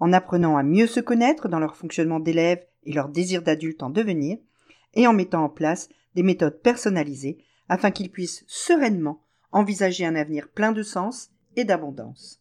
en 0.00 0.12
apprenant 0.12 0.56
à 0.56 0.62
mieux 0.62 0.86
se 0.86 1.00
connaître 1.00 1.48
dans 1.48 1.58
leur 1.58 1.76
fonctionnement 1.76 2.20
d'élève 2.20 2.64
et 2.84 2.92
leur 2.92 3.08
désir 3.08 3.42
d'adulte 3.42 3.82
en 3.82 3.90
devenir, 3.90 4.38
et 4.94 5.06
en 5.06 5.12
mettant 5.12 5.44
en 5.44 5.48
place 5.48 5.88
des 6.14 6.22
méthodes 6.22 6.60
personnalisées 6.60 7.44
afin 7.68 7.90
qu'ils 7.90 8.10
puissent 8.10 8.44
sereinement 8.48 9.22
envisager 9.52 10.04
un 10.04 10.16
avenir 10.16 10.48
plein 10.48 10.72
de 10.72 10.82
sens 10.82 11.30
et 11.56 11.64
d'abondance. 11.64 12.40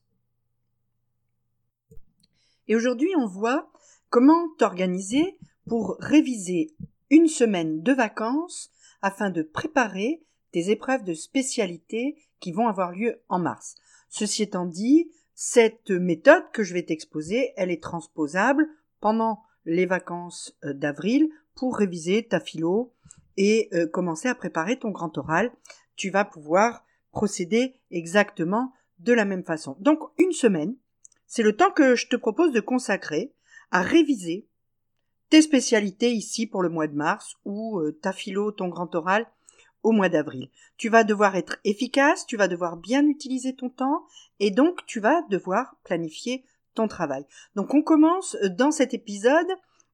Et 2.67 2.75
aujourd'hui, 2.75 3.09
on 3.17 3.27
voit 3.27 3.71
comment 4.09 4.49
t'organiser 4.57 5.37
pour 5.67 5.97
réviser 5.99 6.71
une 7.09 7.27
semaine 7.27 7.81
de 7.81 7.93
vacances 7.93 8.71
afin 9.01 9.29
de 9.29 9.41
préparer 9.41 10.23
tes 10.51 10.71
épreuves 10.71 11.03
de 11.03 11.13
spécialité 11.13 12.17
qui 12.39 12.51
vont 12.51 12.67
avoir 12.67 12.91
lieu 12.91 13.21
en 13.27 13.39
mars. 13.39 13.75
Ceci 14.09 14.43
étant 14.43 14.65
dit, 14.65 15.11
cette 15.41 15.91
méthode 15.91 16.51
que 16.51 16.63
je 16.63 16.73
vais 16.73 16.83
t'exposer, 16.83 17.53
elle 17.55 17.71
est 17.71 17.81
transposable 17.81 18.67
pendant 18.99 19.41
les 19.63 19.85
vacances 19.85 20.53
euh, 20.65 20.73
d'avril 20.73 21.29
pour 21.55 21.77
réviser 21.77 22.27
ta 22.27 22.41
philo 22.41 22.93
et 23.37 23.69
euh, 23.71 23.87
commencer 23.87 24.27
à 24.27 24.35
préparer 24.35 24.77
ton 24.77 24.89
grand 24.89 25.17
oral. 25.17 25.49
Tu 25.95 26.09
vas 26.09 26.25
pouvoir 26.25 26.83
procéder 27.13 27.79
exactement 27.89 28.73
de 28.99 29.13
la 29.13 29.23
même 29.23 29.45
façon. 29.45 29.77
Donc 29.79 30.01
une 30.17 30.33
semaine, 30.33 30.75
c'est 31.25 31.41
le 31.41 31.55
temps 31.55 31.71
que 31.71 31.95
je 31.95 32.09
te 32.09 32.17
propose 32.17 32.51
de 32.51 32.59
consacrer 32.59 33.33
à 33.71 33.81
réviser 33.81 34.45
tes 35.29 35.41
spécialités 35.41 36.11
ici 36.11 36.47
pour 36.47 36.63
le 36.63 36.69
mois 36.69 36.87
de 36.87 36.95
mars 36.95 37.37
ou 37.45 37.79
euh, 37.79 37.97
ta 38.01 38.11
philo, 38.11 38.51
ton 38.51 38.67
grand 38.67 38.93
oral 38.93 39.25
au 39.83 39.91
mois 39.91 40.09
d'avril. 40.09 40.49
Tu 40.77 40.89
vas 40.89 41.03
devoir 41.03 41.35
être 41.35 41.57
efficace, 41.63 42.25
tu 42.25 42.37
vas 42.37 42.47
devoir 42.47 42.77
bien 42.77 43.05
utiliser 43.07 43.55
ton 43.55 43.69
temps 43.69 44.05
et 44.39 44.51
donc 44.51 44.85
tu 44.85 44.99
vas 44.99 45.21
devoir 45.29 45.75
planifier 45.83 46.43
ton 46.73 46.87
travail. 46.87 47.25
Donc 47.55 47.73
on 47.73 47.81
commence 47.81 48.35
euh, 48.43 48.49
dans 48.49 48.71
cet 48.71 48.93
épisode 48.93 49.47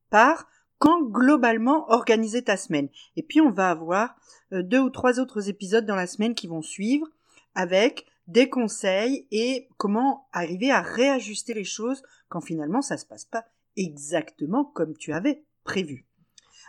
par 0.09 0.47
quand 0.77 1.03
globalement 1.03 1.89
organiser 1.89 2.43
ta 2.43 2.57
semaine. 2.57 2.89
Et 3.15 3.23
puis 3.23 3.41
on 3.41 3.51
va 3.51 3.69
avoir 3.69 4.15
euh, 4.51 4.61
deux 4.61 4.79
ou 4.79 4.89
trois 4.89 5.19
autres 5.19 5.49
épisodes 5.49 5.85
dans 5.85 5.95
la 5.95 6.07
semaine 6.07 6.35
qui 6.35 6.47
vont 6.47 6.61
suivre 6.61 7.07
avec 7.53 8.05
des 8.27 8.49
conseils 8.49 9.27
et 9.31 9.69
comment 9.77 10.27
arriver 10.33 10.71
à 10.71 10.81
réajuster 10.81 11.53
les 11.53 11.63
choses 11.63 12.03
quand 12.27 12.41
finalement 12.41 12.81
ça 12.81 12.97
se 12.97 13.05
passe 13.05 13.25
pas 13.25 13.45
exactement 13.77 14.65
comme 14.65 14.97
tu 14.97 15.13
avais 15.13 15.43
prévu. 15.63 16.05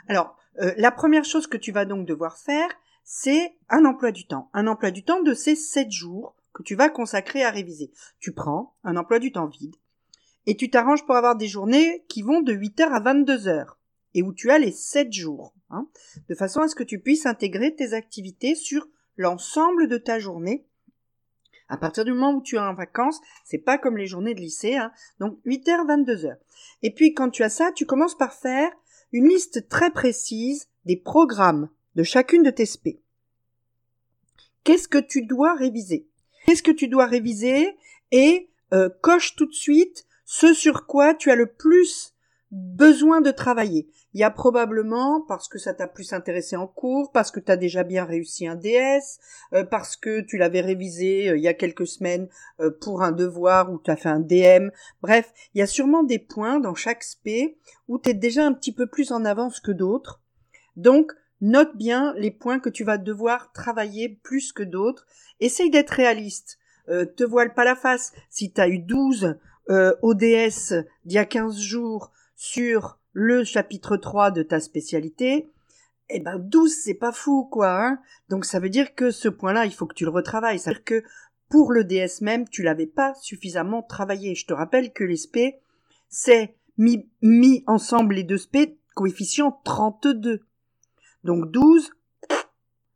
Alors, 0.08 0.36
euh, 0.60 0.72
la 0.76 0.90
première 0.90 1.24
chose 1.24 1.46
que 1.46 1.56
tu 1.56 1.72
vas 1.72 1.84
donc 1.84 2.06
devoir 2.06 2.36
faire, 2.36 2.68
c'est 3.08 3.56
un 3.68 3.84
emploi 3.84 4.10
du 4.10 4.26
temps. 4.26 4.50
Un 4.52 4.66
emploi 4.66 4.90
du 4.90 5.04
temps 5.04 5.22
de 5.22 5.32
ces 5.32 5.54
sept 5.54 5.92
jours 5.92 6.34
que 6.52 6.64
tu 6.64 6.74
vas 6.74 6.90
consacrer 6.90 7.44
à 7.44 7.50
réviser. 7.50 7.92
Tu 8.18 8.32
prends 8.32 8.74
un 8.82 8.96
emploi 8.96 9.20
du 9.20 9.30
temps 9.30 9.46
vide 9.46 9.76
et 10.46 10.56
tu 10.56 10.70
t'arranges 10.70 11.06
pour 11.06 11.14
avoir 11.14 11.36
des 11.36 11.46
journées 11.46 12.04
qui 12.08 12.22
vont 12.22 12.40
de 12.40 12.52
8h 12.52 12.82
à 12.82 13.00
22h 13.00 13.66
et 14.14 14.22
où 14.22 14.32
tu 14.32 14.50
as 14.50 14.58
les 14.58 14.72
sept 14.72 15.12
jours, 15.12 15.54
hein, 15.70 15.88
de 16.28 16.34
façon 16.34 16.60
à 16.60 16.68
ce 16.68 16.74
que 16.74 16.82
tu 16.82 16.98
puisses 16.98 17.26
intégrer 17.26 17.74
tes 17.74 17.92
activités 17.92 18.56
sur 18.56 18.88
l'ensemble 19.16 19.88
de 19.88 19.98
ta 19.98 20.18
journée. 20.18 20.66
À 21.68 21.76
partir 21.76 22.04
du 22.04 22.12
moment 22.12 22.34
où 22.34 22.42
tu 22.42 22.56
es 22.56 22.60
en 22.60 22.74
vacances, 22.74 23.20
c'est 23.44 23.58
pas 23.58 23.78
comme 23.78 23.96
les 23.96 24.06
journées 24.06 24.34
de 24.34 24.40
lycée, 24.40 24.76
hein, 24.76 24.92
donc 25.20 25.38
8h, 25.46 25.86
22h. 25.86 26.36
Et 26.82 26.92
puis 26.92 27.14
quand 27.14 27.30
tu 27.30 27.44
as 27.44 27.50
ça, 27.50 27.70
tu 27.72 27.86
commences 27.86 28.16
par 28.16 28.32
faire 28.32 28.70
une 29.12 29.28
liste 29.28 29.68
très 29.68 29.90
précise 29.90 30.68
des 30.84 30.96
programmes 30.96 31.68
de 31.96 32.02
chacune 32.02 32.42
de 32.42 32.50
tes 32.50 32.66
SP. 32.68 33.00
Qu'est-ce 34.62 34.86
que 34.86 34.98
tu 34.98 35.22
dois 35.22 35.54
réviser? 35.54 36.06
Qu'est-ce 36.44 36.62
que 36.62 36.70
tu 36.70 36.88
dois 36.88 37.06
réviser? 37.06 37.76
Et 38.12 38.50
euh, 38.72 38.88
coche 39.00 39.34
tout 39.34 39.46
de 39.46 39.54
suite 39.54 40.06
ce 40.24 40.52
sur 40.54 40.86
quoi 40.86 41.14
tu 41.14 41.30
as 41.30 41.36
le 41.36 41.46
plus 41.46 42.14
besoin 42.50 43.20
de 43.20 43.30
travailler. 43.30 43.88
Il 44.12 44.20
y 44.20 44.24
a 44.24 44.30
probablement, 44.30 45.20
parce 45.20 45.48
que 45.48 45.58
ça 45.58 45.74
t'a 45.74 45.88
plus 45.88 46.12
intéressé 46.12 46.56
en 46.56 46.66
cours, 46.66 47.12
parce 47.12 47.30
que 47.30 47.40
tu 47.40 47.50
as 47.50 47.56
déjà 47.56 47.82
bien 47.82 48.04
réussi 48.04 48.46
un 48.46 48.56
DS, 48.56 49.18
euh, 49.52 49.64
parce 49.64 49.96
que 49.96 50.20
tu 50.20 50.36
l'avais 50.36 50.60
révisé 50.60 51.28
euh, 51.28 51.36
il 51.36 51.42
y 51.42 51.48
a 51.48 51.54
quelques 51.54 51.86
semaines 51.86 52.28
pour 52.80 53.02
un 53.02 53.12
devoir 53.12 53.72
ou 53.72 53.78
tu 53.78 53.90
as 53.90 53.96
fait 53.96 54.08
un 54.08 54.20
DM. 54.20 54.70
Bref, 55.00 55.32
il 55.54 55.58
y 55.58 55.62
a 55.62 55.66
sûrement 55.66 56.02
des 56.02 56.18
points 56.18 56.60
dans 56.60 56.74
chaque 56.74 57.02
SP 57.02 57.56
où 57.88 57.98
tu 57.98 58.10
es 58.10 58.14
déjà 58.14 58.44
un 58.44 58.52
petit 58.52 58.72
peu 58.72 58.86
plus 58.86 59.12
en 59.12 59.24
avance 59.24 59.60
que 59.60 59.72
d'autres. 59.72 60.20
Donc, 60.76 61.12
Note 61.40 61.76
bien 61.76 62.14
les 62.16 62.30
points 62.30 62.60
que 62.60 62.70
tu 62.70 62.84
vas 62.84 62.98
devoir 62.98 63.52
travailler 63.52 64.08
plus 64.22 64.52
que 64.52 64.62
d'autres. 64.62 65.06
Essaye 65.40 65.70
d'être 65.70 65.90
réaliste. 65.90 66.58
Euh, 66.88 67.04
te 67.04 67.24
voile 67.24 67.52
pas 67.52 67.64
la 67.64 67.76
face. 67.76 68.12
Si 68.30 68.52
tu 68.52 68.60
as 68.60 68.68
eu 68.68 68.78
12 68.78 69.36
euh, 69.68 69.94
ODS 70.02 70.72
d'il 71.04 71.16
y 71.16 71.18
a 71.18 71.24
15 71.24 71.58
jours 71.58 72.12
sur 72.36 72.98
le 73.12 73.44
chapitre 73.44 73.96
3 73.96 74.30
de 74.30 74.42
ta 74.42 74.60
spécialité, 74.60 75.50
eh 76.08 76.20
ben 76.20 76.38
12 76.38 76.72
c'est 76.84 76.94
pas 76.94 77.12
fou 77.12 77.44
quoi. 77.44 77.84
Hein 77.84 77.98
Donc 78.28 78.44
ça 78.44 78.60
veut 78.60 78.70
dire 78.70 78.94
que 78.94 79.10
ce 79.10 79.28
point-là, 79.28 79.66
il 79.66 79.74
faut 79.74 79.86
que 79.86 79.94
tu 79.94 80.04
le 80.04 80.10
retravailles. 80.10 80.58
Ça 80.58 80.70
veut 80.70 80.76
dire 80.76 80.84
que 80.84 81.02
pour 81.48 81.72
le 81.72 81.84
DS 81.84 82.22
même, 82.22 82.48
tu 82.48 82.62
l'avais 82.62 82.86
pas 82.86 83.14
suffisamment 83.14 83.82
travaillé. 83.82 84.34
Je 84.34 84.46
te 84.46 84.54
rappelle 84.54 84.92
que 84.92 85.04
les 85.04 85.16
SP, 85.18 85.60
c'est 86.08 86.54
mis, 86.78 87.08
mis 87.22 87.62
ensemble 87.66 88.14
les 88.14 88.24
deux 88.24 88.38
SP, 88.38 88.78
coefficient 88.94 89.60
32. 89.64 90.44
Donc 91.26 91.50
12, 91.50 91.90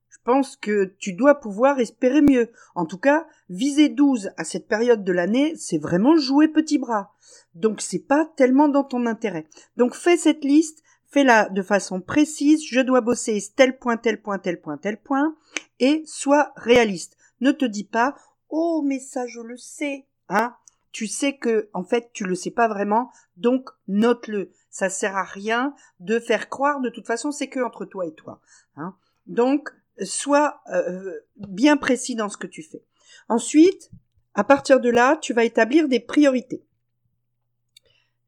je 0.08 0.18
pense 0.24 0.56
que 0.56 0.94
tu 1.00 1.14
dois 1.14 1.40
pouvoir 1.40 1.80
espérer 1.80 2.22
mieux. 2.22 2.52
En 2.76 2.86
tout 2.86 2.96
cas, 2.96 3.26
viser 3.48 3.88
12 3.88 4.30
à 4.36 4.44
cette 4.44 4.68
période 4.68 5.02
de 5.02 5.12
l'année, 5.12 5.54
c'est 5.56 5.78
vraiment 5.78 6.16
jouer 6.16 6.46
petit 6.46 6.78
bras. 6.78 7.12
Donc 7.56 7.80
c'est 7.80 8.06
pas 8.06 8.30
tellement 8.36 8.68
dans 8.68 8.84
ton 8.84 9.06
intérêt. 9.06 9.48
Donc 9.76 9.96
fais 9.96 10.16
cette 10.16 10.44
liste, 10.44 10.84
fais-la 11.08 11.48
de 11.48 11.60
façon 11.60 12.00
précise, 12.00 12.64
je 12.64 12.80
dois 12.80 13.00
bosser 13.00 13.42
tel 13.56 13.76
point, 13.76 13.96
tel 13.96 14.22
point, 14.22 14.38
tel 14.38 14.60
point, 14.60 14.76
tel 14.76 14.96
point, 14.96 15.34
et 15.80 16.04
sois 16.06 16.52
réaliste. 16.54 17.16
Ne 17.40 17.50
te 17.50 17.64
dis 17.64 17.84
pas, 17.84 18.14
oh, 18.48 18.84
mais 18.86 19.00
ça 19.00 19.26
je 19.26 19.40
le 19.40 19.56
sais, 19.56 20.06
hein. 20.28 20.54
Tu 20.92 21.06
sais 21.06 21.36
que, 21.36 21.68
en 21.72 21.84
fait, 21.84 22.10
tu 22.12 22.24
le 22.24 22.34
sais 22.34 22.50
pas 22.50 22.68
vraiment, 22.68 23.10
donc 23.36 23.70
note-le. 23.88 24.50
Ça 24.70 24.88
sert 24.88 25.16
à 25.16 25.24
rien 25.24 25.74
de 26.00 26.18
faire 26.18 26.48
croire, 26.48 26.80
de 26.80 26.90
toute 26.90 27.06
façon, 27.06 27.30
c'est 27.30 27.48
que 27.48 27.60
entre 27.60 27.84
toi 27.84 28.06
et 28.06 28.14
toi. 28.14 28.40
Hein. 28.76 28.94
Donc, 29.26 29.70
sois 30.02 30.62
euh, 30.72 31.12
bien 31.36 31.76
précis 31.76 32.14
dans 32.14 32.28
ce 32.28 32.36
que 32.36 32.46
tu 32.46 32.62
fais. 32.62 32.82
Ensuite, 33.28 33.90
à 34.34 34.44
partir 34.44 34.80
de 34.80 34.90
là, 34.90 35.16
tu 35.16 35.32
vas 35.32 35.44
établir 35.44 35.88
des 35.88 36.00
priorités. 36.00 36.64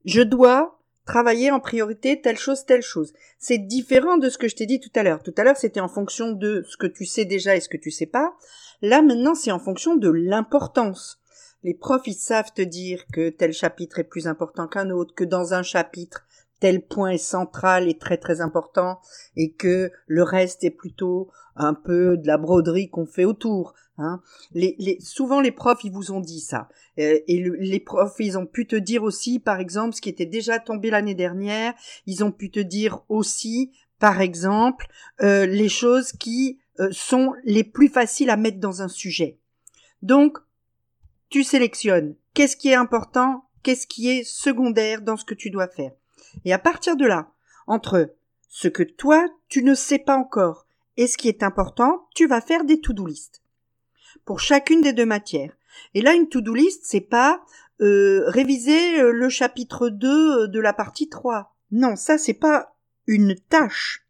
Je 0.04 0.22
dois 0.22 0.78
travailler 1.04 1.50
en 1.50 1.60
priorité 1.60 2.20
telle 2.20 2.38
chose, 2.38 2.64
telle 2.64 2.82
chose. 2.82 3.12
C'est 3.38 3.58
différent 3.58 4.18
de 4.18 4.28
ce 4.28 4.38
que 4.38 4.48
je 4.48 4.56
t'ai 4.56 4.66
dit 4.66 4.80
tout 4.80 4.90
à 4.94 5.02
l'heure. 5.02 5.22
Tout 5.22 5.34
à 5.36 5.44
l'heure, 5.44 5.56
c'était 5.56 5.80
en 5.80 5.88
fonction 5.88 6.32
de 6.32 6.64
ce 6.68 6.76
que 6.76 6.86
tu 6.86 7.04
sais 7.04 7.24
déjà 7.24 7.56
et 7.56 7.60
ce 7.60 7.68
que 7.68 7.76
tu 7.76 7.90
sais 7.90 8.06
pas. 8.06 8.36
Là, 8.82 9.02
maintenant, 9.02 9.34
c'est 9.34 9.52
en 9.52 9.58
fonction 9.58 9.96
de 9.96 10.08
l'importance. 10.08 11.21
Les 11.64 11.74
profs, 11.74 12.06
ils 12.06 12.14
savent 12.14 12.52
te 12.52 12.62
dire 12.62 13.04
que 13.12 13.30
tel 13.30 13.52
chapitre 13.52 13.98
est 13.98 14.04
plus 14.04 14.26
important 14.26 14.66
qu'un 14.66 14.90
autre, 14.90 15.14
que 15.14 15.24
dans 15.24 15.54
un 15.54 15.62
chapitre, 15.62 16.26
tel 16.62 16.80
point 16.80 17.10
est 17.10 17.18
central 17.18 17.88
et 17.88 17.98
très 17.98 18.18
très 18.18 18.40
important 18.40 19.00
et 19.36 19.52
que 19.52 19.90
le 20.06 20.22
reste 20.22 20.62
est 20.62 20.70
plutôt 20.70 21.28
un 21.56 21.74
peu 21.74 22.16
de 22.16 22.26
la 22.26 22.38
broderie 22.38 22.88
qu'on 22.88 23.06
fait 23.06 23.24
autour. 23.24 23.74
Hein. 23.98 24.22
Les, 24.52 24.76
les, 24.78 24.98
souvent 25.00 25.40
les 25.40 25.50
profs 25.50 25.84
ils 25.84 25.92
vous 25.92 26.12
ont 26.12 26.20
dit 26.20 26.40
ça 26.40 26.68
euh, 26.98 27.18
et 27.26 27.44
les 27.58 27.80
profs 27.80 28.14
ils 28.20 28.38
ont 28.38 28.46
pu 28.46 28.66
te 28.66 28.76
dire 28.76 29.02
aussi 29.02 29.38
par 29.38 29.60
exemple 29.60 29.94
ce 29.94 30.00
qui 30.00 30.08
était 30.08 30.24
déjà 30.24 30.58
tombé 30.58 30.88
l'année 30.88 31.14
dernière 31.14 31.74
ils 32.06 32.24
ont 32.24 32.32
pu 32.32 32.50
te 32.50 32.58
dire 32.58 33.04
aussi 33.10 33.70
par 33.98 34.22
exemple 34.22 34.86
euh, 35.20 35.44
les 35.44 35.68
choses 35.68 36.12
qui 36.12 36.58
euh, 36.80 36.88
sont 36.90 37.34
les 37.44 37.64
plus 37.64 37.88
faciles 37.88 38.30
à 38.30 38.36
mettre 38.36 38.60
dans 38.60 38.80
un 38.80 38.88
sujet. 38.88 39.38
Donc 40.00 40.38
tu 41.32 41.42
sélectionnes 41.44 42.14
qu'est-ce 42.34 42.56
qui 42.56 42.68
est 42.68 42.74
important, 42.74 43.44
qu'est-ce 43.62 43.86
qui 43.86 44.10
est 44.10 44.22
secondaire 44.22 45.00
dans 45.00 45.16
ce 45.16 45.24
que 45.24 45.34
tu 45.34 45.48
dois 45.48 45.66
faire? 45.66 45.92
Et 46.44 46.52
à 46.52 46.58
partir 46.58 46.94
de 46.94 47.06
là, 47.06 47.32
entre 47.66 48.14
ce 48.50 48.68
que 48.68 48.82
toi, 48.82 49.26
tu 49.48 49.62
ne 49.62 49.74
sais 49.74 49.98
pas 49.98 50.16
encore 50.16 50.66
et 50.98 51.06
ce 51.06 51.16
qui 51.16 51.28
est 51.28 51.42
important, 51.42 52.06
tu 52.14 52.26
vas 52.26 52.42
faire 52.42 52.64
des 52.64 52.80
to-do 52.80 53.06
list. 53.06 53.42
Pour 54.26 54.40
chacune 54.40 54.82
des 54.82 54.92
deux 54.92 55.06
matières. 55.06 55.56
Et 55.94 56.02
là, 56.02 56.12
une 56.12 56.28
to-do 56.28 56.52
list, 56.52 56.82
c'est 56.84 57.00
pas 57.00 57.42
euh, 57.80 58.24
réviser 58.26 59.00
euh, 59.00 59.10
le 59.10 59.30
chapitre 59.30 59.88
2 59.88 60.08
euh, 60.08 60.46
de 60.48 60.60
la 60.60 60.74
partie 60.74 61.08
3. 61.08 61.56
Non, 61.70 61.96
ça 61.96 62.18
c'est 62.18 62.34
pas 62.34 62.76
une 63.06 63.34
tâche. 63.48 64.06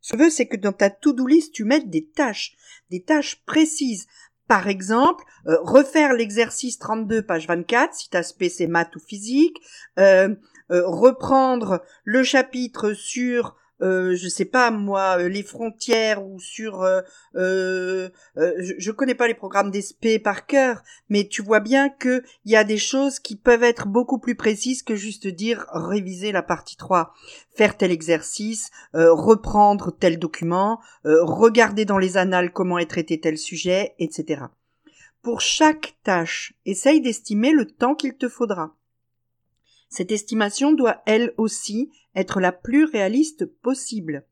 Ce 0.00 0.12
que 0.12 0.18
je 0.18 0.24
veux, 0.24 0.30
c'est 0.30 0.46
que 0.46 0.56
dans 0.56 0.72
ta 0.72 0.90
to-do 0.90 1.26
list, 1.26 1.52
tu 1.52 1.64
mettes 1.64 1.90
des 1.90 2.06
tâches, 2.06 2.54
des 2.90 3.02
tâches 3.02 3.42
précises. 3.46 4.06
Par 4.48 4.68
exemple, 4.68 5.24
euh, 5.46 5.56
refaire 5.62 6.12
l'exercice 6.12 6.78
32, 6.78 7.22
page 7.22 7.46
24, 7.46 7.94
si 7.94 8.08
spé 8.22 8.48
c'est 8.48 8.66
maths 8.66 8.94
ou 8.94 9.00
physique, 9.00 9.60
euh, 9.98 10.34
euh, 10.70 10.86
reprendre 10.86 11.82
le 12.04 12.22
chapitre 12.22 12.92
sur 12.92 13.56
euh, 13.82 14.14
je 14.14 14.28
sais 14.28 14.44
pas 14.44 14.70
moi, 14.70 15.18
euh, 15.18 15.28
les 15.28 15.42
frontières 15.42 16.24
ou 16.24 16.38
sur, 16.38 16.82
euh, 16.82 17.00
euh, 17.34 18.08
je, 18.36 18.74
je, 18.78 18.90
connais 18.90 19.14
pas 19.14 19.26
les 19.26 19.34
programmes 19.34 19.70
d'ESP 19.70 20.22
par 20.22 20.46
cœur, 20.46 20.82
mais 21.08 21.26
tu 21.26 21.42
vois 21.42 21.60
bien 21.60 21.88
que 21.88 22.22
il 22.44 22.52
y 22.52 22.56
a 22.56 22.64
des 22.64 22.78
choses 22.78 23.18
qui 23.18 23.36
peuvent 23.36 23.64
être 23.64 23.86
beaucoup 23.88 24.18
plus 24.18 24.36
précises 24.36 24.82
que 24.82 24.94
juste 24.94 25.26
dire 25.26 25.66
réviser 25.72 26.32
la 26.32 26.42
partie 26.42 26.76
3, 26.76 27.12
faire 27.56 27.76
tel 27.76 27.90
exercice, 27.90 28.70
reprendre 28.92 29.90
tel 29.90 30.18
document, 30.18 30.80
regarder 31.04 31.84
dans 31.84 31.98
les 31.98 32.16
annales 32.16 32.52
comment 32.52 32.78
est 32.78 32.90
traité 32.90 33.20
tel 33.20 33.38
sujet, 33.38 33.94
etc. 33.98 34.42
Pour 35.22 35.40
chaque 35.40 35.96
tâche, 36.04 36.54
essaye 36.66 37.00
d'estimer 37.00 37.52
le 37.52 37.66
temps 37.66 37.94
qu'il 37.94 38.16
te 38.16 38.28
faudra. 38.28 38.74
Cette 39.94 40.10
estimation 40.10 40.72
doit 40.72 41.02
elle 41.06 41.32
aussi 41.36 41.92
être 42.16 42.40
la 42.40 42.50
plus 42.50 42.84
réaliste 42.84 43.44
possible. 43.46 44.24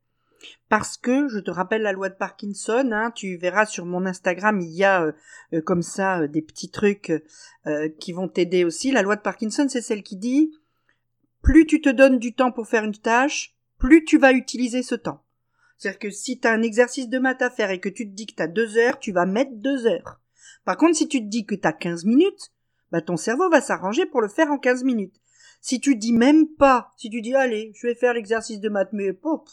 Parce 0.67 0.97
que, 0.97 1.29
je 1.29 1.39
te 1.39 1.51
rappelle 1.51 1.83
la 1.83 1.93
loi 1.93 2.09
de 2.09 2.15
Parkinson, 2.15 2.89
hein, 2.91 3.11
tu 3.11 3.37
verras 3.37 3.65
sur 3.65 3.85
mon 3.85 4.05
Instagram, 4.05 4.59
il 4.59 4.73
y 4.73 4.83
a 4.83 5.05
euh, 5.05 5.11
euh, 5.53 5.61
comme 5.61 5.81
ça 5.81 6.19
euh, 6.19 6.27
des 6.27 6.41
petits 6.41 6.69
trucs 6.69 7.13
qui 7.97 8.11
vont 8.11 8.27
t'aider 8.27 8.65
aussi. 8.65 8.91
La 8.91 9.03
loi 9.03 9.15
de 9.15 9.21
Parkinson, 9.21 9.67
c'est 9.69 9.81
celle 9.81 10.03
qui 10.03 10.17
dit 10.17 10.51
plus 11.41 11.65
tu 11.65 11.79
te 11.79 11.87
donnes 11.87 12.19
du 12.19 12.33
temps 12.33 12.51
pour 12.51 12.67
faire 12.67 12.83
une 12.83 12.97
tâche, 12.97 13.55
plus 13.77 14.03
tu 14.03 14.17
vas 14.17 14.33
utiliser 14.33 14.83
ce 14.83 14.95
temps. 14.95 15.23
C'est-à-dire 15.77 15.99
que 15.99 16.09
si 16.09 16.41
tu 16.41 16.47
as 16.47 16.51
un 16.51 16.61
exercice 16.61 17.07
de 17.07 17.19
maths 17.19 17.41
à 17.41 17.49
faire 17.49 17.71
et 17.71 17.79
que 17.79 17.87
tu 17.87 18.05
te 18.05 18.13
dis 18.13 18.25
que 18.25 18.35
tu 18.35 18.43
as 18.43 18.47
deux 18.47 18.77
heures, 18.77 18.99
tu 18.99 19.13
vas 19.13 19.25
mettre 19.25 19.51
deux 19.53 19.87
heures. 19.87 20.19
Par 20.65 20.75
contre, 20.75 20.97
si 20.97 21.07
tu 21.07 21.19
te 21.19 21.29
dis 21.29 21.45
que 21.45 21.55
tu 21.55 21.67
as 21.67 21.73
15 21.73 22.03
minutes, 22.03 22.51
bah 22.91 23.01
ton 23.01 23.17
cerveau 23.17 23.49
va 23.49 23.61
s'arranger 23.61 24.05
pour 24.05 24.21
le 24.21 24.27
faire 24.27 24.51
en 24.51 24.57
15 24.57 24.83
minutes. 24.83 25.22
Si 25.63 25.79
tu 25.79 25.95
dis 25.95 26.11
même 26.11 26.49
pas, 26.49 26.91
si 26.97 27.09
tu 27.09 27.21
dis 27.21 27.33
allez, 27.33 27.71
je 27.73 27.87
vais 27.87 27.95
faire 27.95 28.13
l'exercice 28.13 28.59
de 28.59 28.67
maths, 28.67 28.91
mais 28.91 29.13
pop, 29.13 29.49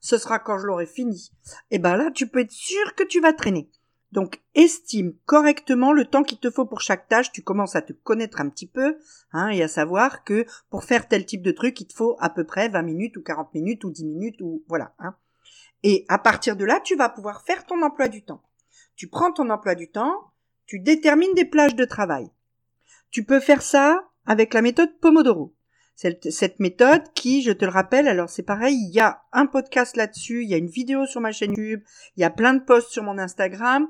ce 0.00 0.16
sera 0.16 0.38
quand 0.38 0.58
je 0.58 0.64
l'aurai 0.64 0.86
fini. 0.86 1.32
Et 1.70 1.76
eh 1.76 1.78
ben 1.78 1.98
là, 1.98 2.10
tu 2.10 2.26
peux 2.28 2.38
être 2.38 2.50
sûr 2.50 2.94
que 2.94 3.02
tu 3.02 3.20
vas 3.20 3.34
traîner. 3.34 3.70
Donc, 4.10 4.40
estime 4.54 5.12
correctement 5.26 5.92
le 5.92 6.06
temps 6.06 6.22
qu'il 6.22 6.38
te 6.38 6.50
faut 6.50 6.64
pour 6.64 6.80
chaque 6.80 7.08
tâche. 7.08 7.30
Tu 7.30 7.42
commences 7.42 7.76
à 7.76 7.82
te 7.82 7.92
connaître 7.92 8.40
un 8.40 8.48
petit 8.48 8.66
peu, 8.66 8.96
hein, 9.32 9.50
et 9.50 9.62
à 9.62 9.68
savoir 9.68 10.24
que 10.24 10.46
pour 10.70 10.84
faire 10.84 11.08
tel 11.08 11.26
type 11.26 11.42
de 11.42 11.52
truc, 11.52 11.78
il 11.78 11.88
te 11.88 11.92
faut 11.92 12.16
à 12.20 12.30
peu 12.30 12.44
près 12.44 12.70
20 12.70 12.80
minutes 12.80 13.18
ou 13.18 13.22
40 13.22 13.52
minutes 13.52 13.84
ou 13.84 13.90
10 13.90 14.06
minutes 14.06 14.40
ou 14.40 14.64
voilà. 14.66 14.94
Hein. 14.98 15.14
Et 15.82 16.06
à 16.08 16.16
partir 16.18 16.56
de 16.56 16.64
là, 16.64 16.80
tu 16.82 16.96
vas 16.96 17.10
pouvoir 17.10 17.42
faire 17.42 17.66
ton 17.66 17.82
emploi 17.82 18.08
du 18.08 18.24
temps. 18.24 18.42
Tu 18.96 19.08
prends 19.08 19.30
ton 19.30 19.50
emploi 19.50 19.74
du 19.74 19.90
temps, 19.90 20.32
tu 20.64 20.80
détermines 20.80 21.34
des 21.34 21.44
plages 21.44 21.74
de 21.74 21.84
travail. 21.84 22.30
Tu 23.10 23.24
peux 23.24 23.40
faire 23.40 23.60
ça 23.60 24.09
avec 24.30 24.54
la 24.54 24.62
méthode 24.62 24.96
Pomodoro. 25.00 25.52
Cette, 25.96 26.60
méthode 26.60 27.02
qui, 27.14 27.42
je 27.42 27.50
te 27.50 27.64
le 27.64 27.72
rappelle, 27.72 28.06
alors 28.06 28.30
c'est 28.30 28.44
pareil, 28.44 28.76
il 28.76 28.94
y 28.94 29.00
a 29.00 29.22
un 29.32 29.46
podcast 29.46 29.96
là-dessus, 29.96 30.44
il 30.44 30.48
y 30.48 30.54
a 30.54 30.56
une 30.56 30.68
vidéo 30.68 31.04
sur 31.04 31.20
ma 31.20 31.32
chaîne 31.32 31.50
YouTube, 31.50 31.82
il 32.16 32.20
y 32.20 32.24
a 32.24 32.30
plein 32.30 32.54
de 32.54 32.62
posts 32.62 32.92
sur 32.92 33.02
mon 33.02 33.18
Instagram. 33.18 33.88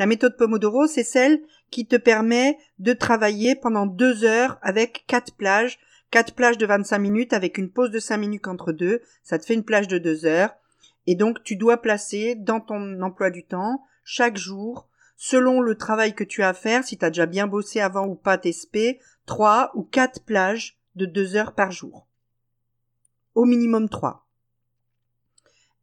La 0.00 0.06
méthode 0.06 0.36
Pomodoro, 0.36 0.88
c'est 0.88 1.04
celle 1.04 1.40
qui 1.70 1.86
te 1.86 1.94
permet 1.94 2.58
de 2.80 2.94
travailler 2.94 3.54
pendant 3.54 3.86
deux 3.86 4.24
heures 4.24 4.58
avec 4.60 5.04
quatre 5.06 5.36
plages, 5.36 5.78
quatre 6.10 6.34
plages 6.34 6.58
de 6.58 6.66
25 6.66 6.98
minutes 6.98 7.32
avec 7.32 7.56
une 7.56 7.70
pause 7.70 7.92
de 7.92 8.00
5 8.00 8.16
minutes 8.16 8.48
entre 8.48 8.72
deux. 8.72 9.02
Ça 9.22 9.38
te 9.38 9.46
fait 9.46 9.54
une 9.54 9.62
plage 9.62 9.86
de 9.86 9.98
deux 9.98 10.26
heures. 10.26 10.56
Et 11.06 11.14
donc, 11.14 11.44
tu 11.44 11.54
dois 11.54 11.76
placer 11.76 12.34
dans 12.34 12.58
ton 12.58 13.00
emploi 13.02 13.30
du 13.30 13.44
temps, 13.44 13.84
chaque 14.02 14.36
jour, 14.36 14.88
selon 15.16 15.60
le 15.60 15.74
travail 15.74 16.14
que 16.14 16.24
tu 16.24 16.42
as 16.42 16.50
à 16.50 16.54
faire, 16.54 16.84
si 16.84 16.98
tu 16.98 17.04
as 17.04 17.10
déjà 17.10 17.26
bien 17.26 17.46
bossé 17.46 17.80
avant 17.80 18.06
ou 18.06 18.14
pas 18.14 18.38
tes 18.38 18.52
SP, 18.52 19.00
trois 19.24 19.72
ou 19.74 19.82
quatre 19.82 20.22
plages 20.22 20.78
de 20.94 21.06
deux 21.06 21.36
heures 21.36 21.54
par 21.54 21.70
jour. 21.70 22.06
Au 23.34 23.44
minimum 23.44 23.88
trois. 23.88 24.26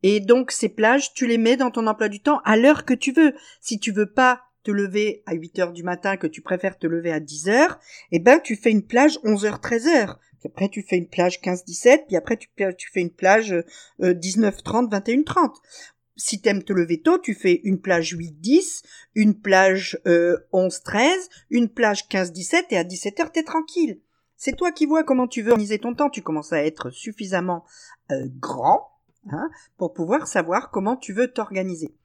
Et 0.03 0.19
donc 0.19 0.51
ces 0.51 0.69
plages, 0.69 1.13
tu 1.13 1.27
les 1.27 1.38
mets 1.38 1.57
dans 1.57 1.71
ton 1.71 1.88
emploi 1.88 2.09
du 2.09 2.19
temps 2.19 2.41
à 2.44 2.57
l'heure 2.57 2.85
que 2.85 2.94
tu 2.94 3.12
veux. 3.12 3.33
Si 3.62 3.80
tu 3.80 3.91
veux 3.91 4.12
pas 4.12 4.41
te 4.63 4.71
lever 4.71 5.24
à 5.25 5.33
8 5.33 5.59
heures 5.59 5.74
du 5.74 5.83
matin, 5.83 6.18
que 6.18 6.27
tu 6.27 6.41
préfères 6.41 6.77
te 6.77 6.88
lever 6.88 7.12
à 7.12 7.19
10 7.19 7.50
heures, 7.50 7.80
eh 8.12 8.19
ben 8.19 8.39
tu 8.39 8.56
fais 8.56 8.71
une 8.71 8.85
plage 8.85 9.19
11 9.24 9.45
heures 9.45 9.62
13 9.62 9.88
heures. 9.88 10.19
Puis 10.39 10.50
après 10.50 10.69
tu 10.69 10.83
fais 10.83 10.97
une 10.97 11.07
plage 11.07 11.41
15 11.41 11.63
17, 11.63 12.06
puis 12.07 12.18
après 12.18 12.38
tu, 12.38 12.50
tu 12.77 12.91
fais 12.91 13.01
une 13.01 13.12
plage 13.12 13.56
19 14.00 14.63
30 14.63 14.91
21 14.91 15.24
30 15.24 15.62
si 16.15 16.42
t'aimes 16.42 16.63
te 16.63 16.74
lever 16.74 17.01
tôt, 17.01 17.18
tu 17.18 17.33
fais 17.33 17.62
une 17.63 17.80
plage 17.80 18.15
8-10, 18.15 18.83
une 19.15 19.39
plage 19.39 20.00
euh, 20.06 20.38
11-13, 20.54 21.10
une 21.50 21.69
plage 21.69 22.07
15-17 22.07 22.65
et 22.69 22.77
à 22.77 22.83
17h 22.83 23.31
t'es 23.31 23.44
tranquille. 23.44 24.00
C'est 24.38 24.56
toi 24.56 24.71
qui 24.71 24.86
vois 24.86 25.04
comment 25.04 25.27
tu 25.27 25.42
veux 25.42 25.51
organiser 25.51 25.80
ton 25.80 25.95
temps. 25.95 26.10
Tu 26.10 26.21
commences 26.21 26.54
à 26.54 26.63
être 26.63 26.89
suffisamment 26.89 27.63
euh, 28.12 28.27
grand 28.39 28.92
hein, 29.31 29.50
pour 29.77 29.94
pouvoir 29.94 30.27
savoir 30.27 30.69
comment 30.69 30.98
tu 30.98 31.13
veux 31.13 31.31
t'organiser. 31.31 31.95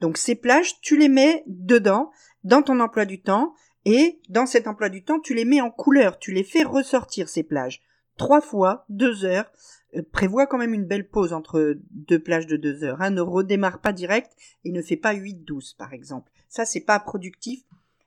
Donc 0.00 0.16
ces 0.16 0.34
plages, 0.34 0.80
tu 0.80 0.96
les 0.96 1.08
mets 1.08 1.42
dedans, 1.46 2.10
dans 2.44 2.62
ton 2.62 2.80
emploi 2.80 3.04
du 3.04 3.20
temps, 3.20 3.54
et 3.84 4.20
dans 4.28 4.46
cet 4.46 4.66
emploi 4.66 4.88
du 4.88 5.02
temps, 5.02 5.20
tu 5.20 5.34
les 5.34 5.44
mets 5.44 5.60
en 5.60 5.70
couleur, 5.70 6.18
tu 6.18 6.32
les 6.32 6.44
fais 6.44 6.62
ressortir 6.62 7.28
ces 7.28 7.42
plages. 7.42 7.82
Trois 8.20 8.42
fois, 8.42 8.84
deux 8.90 9.24
heures, 9.24 9.50
euh, 9.96 10.02
prévoit 10.12 10.46
quand 10.46 10.58
même 10.58 10.74
une 10.74 10.84
belle 10.84 11.08
pause 11.08 11.32
entre 11.32 11.78
deux 11.90 12.22
plages 12.22 12.46
de 12.46 12.58
deux 12.58 12.84
heures. 12.84 13.00
Hein. 13.00 13.08
Ne 13.08 13.22
redémarre 13.22 13.80
pas 13.80 13.94
direct 13.94 14.30
et 14.62 14.72
ne 14.72 14.82
fait 14.82 14.98
pas 14.98 15.14
8-12 15.14 15.74
par 15.78 15.94
exemple. 15.94 16.30
Ça, 16.46 16.66
c'est 16.66 16.82
pas 16.82 17.00
productif 17.00 17.62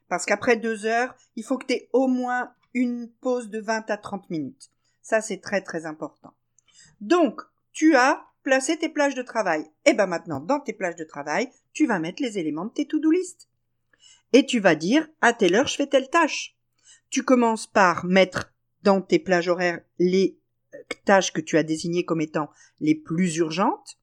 parce 0.10 0.28
qu'après 0.28 0.56
deux 0.56 0.86
heures, 0.86 1.16
il 1.36 1.44
faut 1.44 1.58
que 1.58 1.66
tu 1.66 1.74
aies 1.74 1.90
au 1.94 2.06
moins 2.06 2.54
une 2.76 3.10
pause 3.22 3.50
de 3.50 3.60
20 3.60 3.90
à 3.90 3.98
30 3.98 4.30
minutes. 4.30 4.70
Ça, 5.02 5.20
c'est 5.20 5.42
très 5.42 5.62
très 5.62 5.88
important. 5.88 6.36
Donc, 7.02 7.42
tu 7.72 7.96
as 7.96 8.24
placé 8.44 8.78
tes 8.78 8.90
plages 8.90 9.16
de 9.16 9.24
travail. 9.24 9.62
Et 9.62 9.90
eh 9.90 9.94
ben 9.96 10.06
maintenant, 10.06 10.42
dans 10.42 10.60
tes 10.60 10.74
plages 10.74 10.96
de 10.96 11.06
travail, 11.06 11.50
tu 11.74 11.88
vas 11.88 11.98
mettre 11.98 12.22
les 12.22 12.38
éléments 12.38 12.66
de 12.66 12.74
tes 12.74 12.86
to-do 12.86 13.10
list. 13.10 13.50
Et 14.32 14.46
tu 14.46 14.60
vas 14.60 14.76
dire, 14.76 15.08
à 15.22 15.34
telle 15.34 15.56
heure, 15.56 15.66
je 15.66 15.76
fais 15.76 15.88
telle 15.88 16.12
tâche. 16.12 16.56
Tu 17.10 17.24
commences 17.24 17.66
par 17.66 18.06
mettre 18.06 18.53
dans 18.84 19.02
tes 19.02 19.20
plages 19.20 19.48
horaires 19.48 19.82
les 20.00 20.38
tâches 21.06 21.34
que 21.34 21.42
tu 21.42 21.58
as 21.58 21.64
désignées 21.64 22.06
comme 22.06 22.22
étant 22.22 22.50
les 22.80 22.96
plus 22.96 23.38
urgentes. 23.38 23.98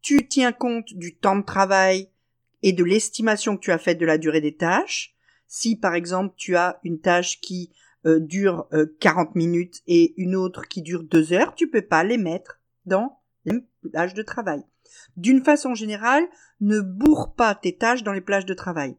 Tu 0.00 0.28
tiens 0.28 0.52
compte 0.52 0.92
du 0.94 1.16
temps 1.16 1.36
de 1.36 1.44
travail 1.44 2.08
et 2.62 2.72
de 2.72 2.84
l'estimation 2.84 3.56
que 3.56 3.62
tu 3.62 3.72
as 3.72 3.78
faite 3.78 3.98
de 3.98 4.06
la 4.06 4.18
durée 4.18 4.40
des 4.40 4.56
tâches. 4.56 5.14
Si 5.48 5.76
par 5.76 5.94
exemple 5.94 6.34
tu 6.36 6.56
as 6.56 6.80
une 6.84 7.00
tâche 7.00 7.40
qui 7.40 7.72
euh, 8.06 8.20
dure 8.20 8.68
40 9.00 9.28
euh, 9.28 9.32
minutes 9.34 9.82
et 9.86 10.14
une 10.16 10.36
autre 10.36 10.68
qui 10.68 10.82
dure 10.82 11.04
2 11.04 11.32
heures, 11.32 11.54
tu 11.54 11.68
peux 11.68 11.82
pas 11.82 12.04
les 12.04 12.18
mettre 12.18 12.60
dans 12.86 13.20
les 13.44 13.64
plages 13.90 14.14
de 14.14 14.22
travail. 14.22 14.62
D'une 15.16 15.42
façon 15.42 15.74
générale, 15.74 16.24
ne 16.60 16.80
bourre 16.80 17.34
pas 17.34 17.54
tes 17.54 17.76
tâches 17.76 18.02
dans 18.02 18.12
les 18.12 18.20
plages 18.20 18.46
de 18.46 18.54
travail. 18.54 18.96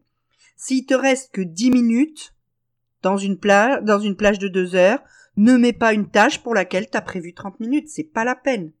S'il 0.56 0.86
te 0.86 0.94
reste 0.94 1.32
que 1.32 1.42
10 1.42 1.70
minutes 1.70 2.34
dans 3.06 3.16
une 3.18 3.38
plage, 4.16 4.38
de 4.38 4.48
2 4.48 4.74
heures, 4.74 5.02
ne 5.36 5.56
mets 5.56 5.72
pas 5.72 5.92
une 5.92 6.10
tâche 6.10 6.42
pour 6.42 6.54
laquelle 6.54 6.90
tu 6.90 6.96
as 6.96 7.02
prévu 7.02 7.34
30 7.34 7.60
minutes, 7.60 7.88
c'est 7.88 8.04
pas 8.04 8.24
la 8.24 8.34
peine. 8.34 8.72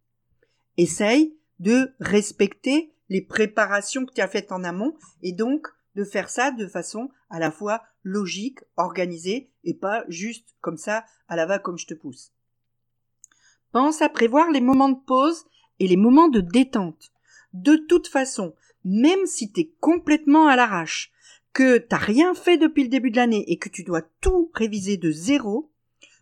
Essaye 0.76 1.36
de 1.60 1.94
respecter 2.00 2.92
les 3.08 3.22
préparations 3.22 4.04
que 4.04 4.12
tu 4.12 4.20
as 4.20 4.28
faites 4.28 4.52
en 4.52 4.64
amont 4.64 4.94
et 5.22 5.32
donc 5.32 5.68
de 5.94 6.04
faire 6.04 6.28
ça 6.28 6.50
de 6.50 6.66
façon 6.66 7.10
à 7.30 7.38
la 7.38 7.50
fois 7.50 7.82
logique, 8.02 8.60
organisée 8.76 9.50
et 9.64 9.74
pas 9.74 10.04
juste 10.08 10.54
comme 10.60 10.76
ça 10.76 11.04
à 11.28 11.36
la 11.36 11.46
va 11.46 11.58
comme 11.58 11.78
je 11.78 11.86
te 11.86 11.94
pousse. 11.94 12.32
Pense 13.72 14.02
à 14.02 14.08
prévoir 14.08 14.50
les 14.50 14.60
moments 14.60 14.88
de 14.88 15.00
pause 15.06 15.44
et 15.78 15.86
les 15.86 15.96
moments 15.96 16.28
de 16.28 16.40
détente. 16.40 17.12
De 17.52 17.76
toute 17.76 18.08
façon, 18.08 18.54
même 18.84 19.26
si 19.26 19.52
tu 19.52 19.60
es 19.60 19.72
complètement 19.80 20.46
à 20.46 20.56
l'arrache, 20.56 21.12
que 21.56 21.78
t'as 21.78 21.96
rien 21.96 22.34
fait 22.34 22.58
depuis 22.58 22.82
le 22.82 22.90
début 22.90 23.10
de 23.10 23.16
l'année 23.16 23.50
et 23.50 23.56
que 23.56 23.70
tu 23.70 23.82
dois 23.82 24.02
tout 24.20 24.50
réviser 24.52 24.98
de 24.98 25.10
zéro, 25.10 25.72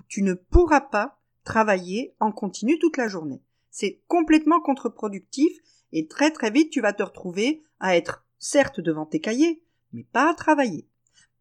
tu 0.07 0.23
ne 0.23 0.35
pourras 0.35 0.81
pas 0.81 1.19
travailler 1.43 2.15
en 2.21 2.31
continu 2.31 2.79
toute 2.79 2.97
la 2.97 3.09
journée. 3.09 3.43
C'est 3.69 3.99
complètement 4.07 4.61
contre-productif 4.61 5.51
et 5.91 6.07
très 6.07 6.31
très 6.31 6.53
vite 6.53 6.71
tu 6.71 6.81
vas 6.81 6.93
te 6.93 7.03
retrouver 7.03 7.65
à 7.81 7.97
être 7.97 8.25
certes 8.39 8.79
devant 8.79 9.07
tes 9.07 9.19
cahiers, 9.19 9.61
mais 9.93 10.05
pas 10.05 10.31
à 10.31 10.35
travailler, 10.35 10.87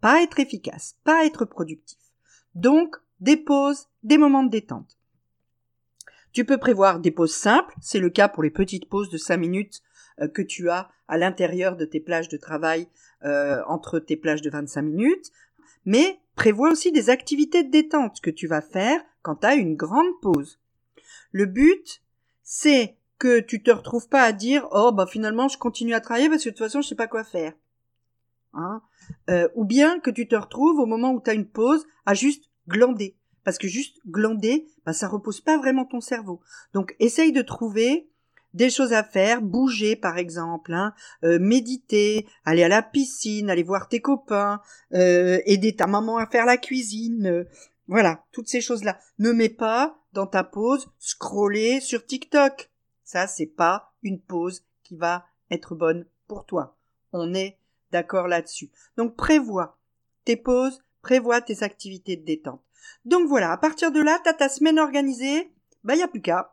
pas 0.01 0.13
à 0.13 0.21
être 0.23 0.39
efficace, 0.39 0.95
pas 1.03 1.21
à 1.21 1.25
être 1.25 1.45
productif. 1.45 1.99
Donc, 2.55 2.95
des 3.19 3.37
pauses, 3.37 3.89
des 4.01 4.17
moments 4.17 4.43
de 4.43 4.49
détente. 4.49 4.97
Tu 6.31 6.45
peux 6.45 6.57
prévoir 6.57 6.99
des 6.99 7.11
pauses 7.11 7.35
simples, 7.35 7.75
c'est 7.79 7.99
le 7.99 8.09
cas 8.09 8.27
pour 8.27 8.41
les 8.41 8.49
petites 8.49 8.89
pauses 8.89 9.11
de 9.11 9.19
5 9.19 9.37
minutes 9.37 9.83
que 10.33 10.41
tu 10.41 10.69
as 10.69 10.89
à 11.07 11.17
l'intérieur 11.17 11.75
de 11.75 11.85
tes 11.85 11.99
plages 11.99 12.29
de 12.29 12.37
travail 12.37 12.87
euh, 13.23 13.61
entre 13.67 13.99
tes 13.99 14.17
plages 14.17 14.41
de 14.41 14.49
25 14.49 14.81
minutes, 14.81 15.31
mais 15.85 16.19
prévois 16.35 16.71
aussi 16.71 16.91
des 16.91 17.09
activités 17.09 17.63
de 17.63 17.71
détente 17.71 18.19
que 18.21 18.29
tu 18.29 18.47
vas 18.47 18.61
faire 18.61 19.01
quand 19.21 19.37
tu 19.37 19.47
as 19.47 19.55
une 19.55 19.75
grande 19.75 20.19
pause. 20.21 20.59
Le 21.31 21.45
but, 21.45 22.01
c'est 22.41 22.97
que 23.19 23.39
tu 23.39 23.63
te 23.63 23.71
retrouves 23.71 24.09
pas 24.09 24.23
à 24.23 24.33
dire 24.33 24.67
oh 24.71 24.91
bah 24.91 25.05
finalement 25.07 25.47
je 25.47 25.57
continue 25.57 25.93
à 25.93 26.01
travailler 26.01 26.29
parce 26.29 26.43
que 26.43 26.49
de 26.49 26.53
toute 26.53 26.65
façon 26.65 26.81
je 26.81 26.89
sais 26.89 26.95
pas 26.95 27.07
quoi 27.07 27.23
faire. 27.23 27.53
Hein? 28.53 28.81
Euh, 29.29 29.47
ou 29.55 29.65
bien 29.65 29.99
que 29.99 30.11
tu 30.11 30.27
te 30.27 30.35
retrouves 30.35 30.79
au 30.79 30.85
moment 30.85 31.11
où 31.11 31.21
tu 31.21 31.29
as 31.29 31.33
une 31.33 31.47
pause 31.47 31.85
à 32.05 32.13
juste 32.13 32.49
glander. 32.67 33.17
Parce 33.43 33.57
que 33.57 33.67
juste 33.67 33.99
glander, 34.07 34.67
bah, 34.85 34.93
ça 34.93 35.07
repose 35.07 35.41
pas 35.41 35.57
vraiment 35.57 35.85
ton 35.85 36.01
cerveau. 36.01 36.41
Donc 36.73 36.95
essaye 36.99 37.31
de 37.31 37.41
trouver 37.41 38.09
des 38.53 38.69
choses 38.69 38.93
à 38.93 39.03
faire, 39.03 39.41
bouger 39.41 39.95
par 39.95 40.17
exemple, 40.17 40.73
hein, 40.73 40.93
euh, 41.23 41.39
méditer, 41.39 42.27
aller 42.45 42.63
à 42.63 42.67
la 42.67 42.81
piscine, 42.81 43.49
aller 43.49 43.63
voir 43.63 43.87
tes 43.87 44.01
copains, 44.01 44.61
euh, 44.93 45.39
aider 45.45 45.75
ta 45.75 45.87
maman 45.87 46.17
à 46.17 46.27
faire 46.27 46.45
la 46.45 46.57
cuisine, 46.57 47.27
euh, 47.27 47.43
voilà, 47.87 48.23
toutes 48.31 48.47
ces 48.47 48.61
choses-là. 48.61 48.99
Ne 49.19 49.31
mets 49.31 49.49
pas 49.49 49.99
dans 50.13 50.27
ta 50.27 50.43
pause 50.43 50.87
scroller 50.99 51.81
sur 51.81 52.05
TikTok. 52.05 52.71
Ça, 53.03 53.27
c'est 53.27 53.47
pas 53.47 53.93
une 54.03 54.21
pause 54.21 54.63
qui 54.83 54.95
va 54.95 55.25
être 55.51 55.75
bonne 55.75 56.05
pour 56.27 56.45
toi. 56.45 56.77
On 57.11 57.33
est 57.33 57.57
d'accord 57.91 58.27
là-dessus. 58.27 58.71
Donc 58.97 59.15
prévois 59.15 59.77
tes 60.25 60.35
pauses, 60.35 60.81
prévois 61.01 61.41
tes 61.41 61.63
activités 61.63 62.15
de 62.15 62.25
détente. 62.25 62.61
Donc 63.05 63.27
voilà, 63.27 63.51
à 63.51 63.57
partir 63.57 63.91
de 63.91 64.01
là, 64.01 64.19
t'as 64.23 64.33
ta 64.33 64.49
semaine 64.49 64.79
organisée, 64.79 65.51
bah 65.83 65.95
y 65.95 66.01
a 66.01 66.07
plus 66.07 66.21
qu'à. 66.21 66.52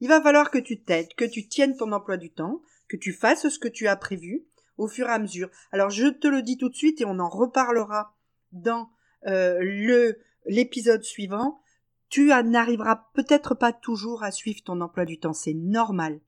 Il 0.00 0.08
va 0.08 0.22
falloir 0.22 0.50
que 0.50 0.58
tu 0.58 0.82
t'aides, 0.82 1.14
que 1.14 1.24
tu 1.24 1.48
tiennes 1.48 1.76
ton 1.76 1.92
emploi 1.92 2.16
du 2.16 2.30
temps, 2.30 2.62
que 2.88 2.96
tu 2.96 3.12
fasses 3.12 3.48
ce 3.48 3.58
que 3.58 3.68
tu 3.68 3.88
as 3.88 3.96
prévu 3.96 4.44
au 4.76 4.86
fur 4.88 5.08
et 5.08 5.12
à 5.12 5.18
mesure. 5.18 5.50
Alors 5.72 5.90
je 5.90 6.06
te 6.06 6.28
le 6.28 6.42
dis 6.42 6.56
tout 6.56 6.68
de 6.68 6.76
suite 6.76 7.00
et 7.00 7.04
on 7.04 7.18
en 7.18 7.28
reparlera 7.28 8.16
dans 8.52 8.90
euh, 9.26 9.58
le 9.60 10.18
l'épisode 10.46 11.02
suivant. 11.02 11.60
Tu 12.08 12.28
n'arriveras 12.28 13.08
peut-être 13.12 13.54
pas 13.54 13.72
toujours 13.72 14.22
à 14.22 14.30
suivre 14.30 14.62
ton 14.64 14.80
emploi 14.80 15.04
du 15.04 15.18
temps, 15.18 15.34
c'est 15.34 15.52
normal. 15.52 16.20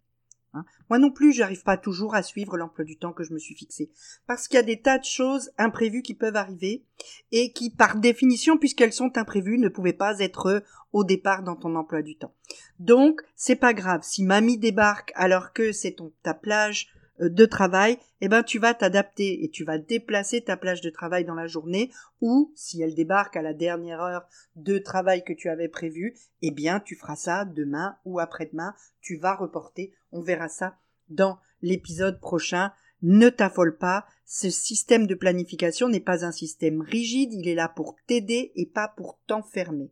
Hein. 0.53 0.65
Moi 0.91 0.99
non 0.99 1.11
plus, 1.11 1.33
j'arrive 1.33 1.63
pas 1.63 1.79
toujours 1.79 2.15
à 2.15 2.23
suivre 2.23 2.59
l'emploi 2.59 2.85
du 2.85 2.99
temps 2.99 3.13
que 3.13 3.25
je 3.25 3.33
me 3.33 3.39
suis 3.39 3.55
fixé. 3.55 3.91
Parce 4.27 4.47
qu'il 4.47 4.57
y 4.57 4.61
a 4.61 4.65
des 4.65 4.81
tas 4.81 4.99
de 4.99 5.05
choses 5.05 5.51
imprévues 5.57 6.03
qui 6.03 6.15
peuvent 6.15 6.37
arriver 6.37 6.85
et 7.33 7.53
qui, 7.53 7.71
par 7.71 7.97
définition, 7.97 8.59
puisqu'elles 8.59 8.93
sont 8.93 9.17
imprévues, 9.17 9.59
ne 9.59 9.69
pouvaient 9.69 9.93
pas 9.93 10.19
être 10.19 10.63
au 10.93 11.05
départ 11.05 11.43
dans 11.43 11.57
ton 11.57 11.75
emploi 11.77 12.03
du 12.03 12.17
temps. 12.17 12.35
Donc, 12.79 13.23
c'est 13.35 13.57
pas 13.57 13.75
grave. 13.75 14.03
Si 14.03 14.25
mamie 14.25 14.59
débarque 14.59 15.13
alors 15.15 15.53
que 15.53 15.73
c'est 15.73 15.93
ton, 15.93 16.13
ta 16.23 16.35
plage 16.35 16.89
euh, 17.21 17.29
de 17.29 17.45
travail, 17.45 17.99
eh 18.21 18.29
ben 18.29 18.43
tu 18.43 18.59
vas 18.59 18.75
t'adapter 18.75 19.45
et 19.45 19.51
tu 19.51 19.65
vas 19.65 19.79
déplacer 19.79 20.43
ta 20.43 20.57
plage 20.57 20.81
de 20.81 20.91
travail 20.91 21.25
dans 21.25 21.35
la 21.35 21.47
journée 21.47 21.91
ou 22.21 22.53
si 22.55 22.83
elle 22.83 22.95
débarque 22.95 23.37
à 23.37 23.43
la 23.43 23.55
dernière 23.55 24.01
heure 24.01 24.27
de 24.57 24.79
travail 24.79 25.25
que 25.25 25.33
tu 25.33 25.49
avais 25.49 25.69
prévu, 25.69 26.15
eh 26.43 26.51
bien 26.51 26.81
tu 26.81 26.97
feras 26.97 27.17
ça 27.17 27.45
demain 27.45 27.97
ou 28.05 28.19
après-demain, 28.21 28.75
tu 29.01 29.17
vas 29.17 29.35
reporter, 29.35 29.93
on 30.13 30.23
verra 30.23 30.49
ça 30.49 30.77
dans 31.09 31.39
l'épisode 31.63 32.21
prochain. 32.21 32.73
Ne 33.03 33.29
t'affole 33.29 33.79
pas, 33.79 34.07
ce 34.27 34.51
système 34.51 35.07
de 35.07 35.15
planification 35.15 35.89
n'est 35.89 36.01
pas 36.01 36.25
un 36.25 36.33
système 36.33 36.81
rigide, 36.83 37.33
il 37.33 37.49
est 37.49 37.55
là 37.55 37.69
pour 37.69 37.97
t'aider 38.07 38.53
et 38.55 38.67
pas 38.67 38.89
pour 38.89 39.19
t'enfermer. 39.27 39.91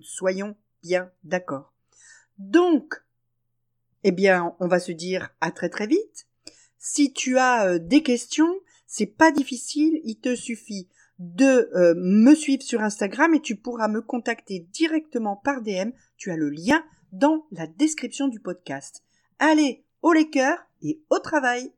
Soyons 0.00 0.56
bien 0.82 1.10
d'accord. 1.24 1.72
Donc, 2.38 3.02
eh 4.04 4.12
bien, 4.12 4.54
on 4.60 4.68
va 4.68 4.80
se 4.80 4.92
dire 4.92 5.30
à 5.40 5.50
très 5.50 5.68
très 5.68 5.86
vite 5.86 6.26
si 6.84 7.12
tu 7.12 7.38
as 7.38 7.66
euh, 7.66 7.78
des 7.78 8.02
questions, 8.02 8.52
c'est 8.86 9.06
pas 9.06 9.30
difficile, 9.30 10.00
il 10.04 10.18
te 10.18 10.34
suffit 10.34 10.88
de 11.20 11.70
euh, 11.76 11.94
me 11.96 12.34
suivre 12.34 12.62
sur 12.62 12.82
Instagram 12.82 13.34
et 13.34 13.40
tu 13.40 13.54
pourras 13.54 13.86
me 13.86 14.02
contacter 14.02 14.66
directement 14.72 15.36
par 15.36 15.62
DM. 15.62 15.90
Tu 16.16 16.32
as 16.32 16.36
le 16.36 16.50
lien 16.50 16.84
dans 17.12 17.46
la 17.52 17.68
description 17.68 18.26
du 18.26 18.40
podcast. 18.40 19.04
Allez, 19.38 19.84
au 20.02 20.12
les 20.12 20.28
cœurs 20.28 20.58
et 20.82 21.00
au 21.08 21.20
travail 21.20 21.72